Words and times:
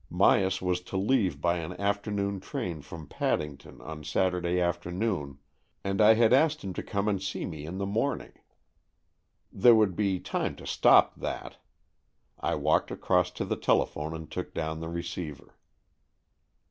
Myas 0.11 0.63
was 0.63 0.81
to 0.85 0.97
leave 0.97 1.39
by 1.39 1.57
an 1.57 1.79
afternoon 1.79 2.39
train 2.39 2.81
from 2.81 3.05
Paddington 3.05 3.81
on 3.81 4.03
Saturday 4.03 4.59
afternoon, 4.59 5.37
and 5.83 6.01
I 6.01 6.15
had 6.15 6.33
asked 6.33 6.63
him 6.63 6.73
to 6.73 6.81
come 6.81 7.07
and 7.07 7.21
see 7.21 7.45
me 7.45 7.67
in 7.67 7.77
the 7.77 7.85
morning. 7.85 8.31
There 9.53 9.75
would 9.75 9.95
be 9.95 10.19
time 10.19 10.55
to 10.55 10.65
stop 10.65 11.13
that. 11.17 11.57
I 12.39 12.55
walked 12.55 12.89
across 12.89 13.29
to 13.29 13.45
the 13.45 13.55
telephone 13.55 14.15
and 14.15 14.31
took 14.31 14.55
down 14.55 14.79
the 14.79 14.89
receiver. 14.89 15.55